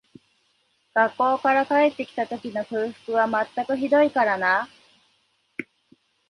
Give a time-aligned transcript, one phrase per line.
[0.95, 4.67] 学校から帰って来た時の空腹は全くひどいからな